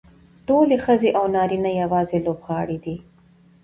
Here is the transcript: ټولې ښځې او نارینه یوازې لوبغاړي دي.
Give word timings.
ټولې 0.47 0.77
ښځې 0.85 1.09
او 1.19 1.25
نارینه 1.35 1.71
یوازې 1.81 2.17
لوبغاړي 2.25 2.77
دي. 2.85 2.95